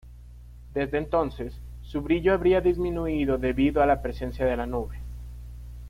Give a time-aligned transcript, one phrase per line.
[0.73, 1.53] Desde entonces,
[1.83, 4.97] su brillo habría disminuido debido a la presencia de la nube.